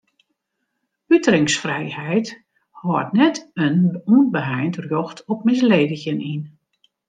Uteringsfrijheid 1.15 2.27
hâldt 2.81 3.15
net 3.19 3.35
in 3.65 3.75
ûnbeheind 4.15 4.75
rjocht 4.85 5.17
op 5.31 5.39
misledigjen 5.47 6.21
yn. 6.33 6.41